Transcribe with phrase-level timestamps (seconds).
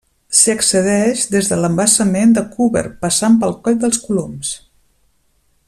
[0.35, 4.55] S'hi accedeix des de l'embassament de Cúber, passant pel Coll dels Coloms.